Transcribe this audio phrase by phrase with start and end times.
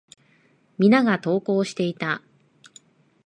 [0.79, 2.23] 皆が登校していた。